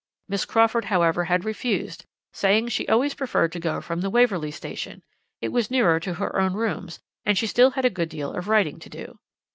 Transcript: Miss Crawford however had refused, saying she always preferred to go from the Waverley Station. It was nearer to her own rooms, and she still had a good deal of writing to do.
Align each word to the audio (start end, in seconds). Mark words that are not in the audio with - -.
Miss 0.27 0.45
Crawford 0.45 0.85
however 0.85 1.25
had 1.25 1.45
refused, 1.45 2.05
saying 2.33 2.69
she 2.69 2.87
always 2.87 3.13
preferred 3.13 3.51
to 3.51 3.59
go 3.59 3.79
from 3.81 4.01
the 4.01 4.09
Waverley 4.09 4.49
Station. 4.49 5.03
It 5.41 5.49
was 5.49 5.69
nearer 5.69 5.99
to 5.99 6.15
her 6.15 6.39
own 6.39 6.53
rooms, 6.55 6.99
and 7.23 7.37
she 7.37 7.45
still 7.45 7.69
had 7.69 7.85
a 7.85 7.91
good 7.91 8.09
deal 8.09 8.33
of 8.33 8.47
writing 8.47 8.79
to 8.79 8.89
do. 8.89 9.19